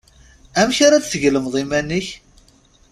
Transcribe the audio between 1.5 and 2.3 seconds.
iman-ik?